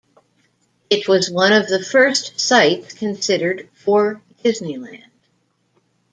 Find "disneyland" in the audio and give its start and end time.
4.43-5.03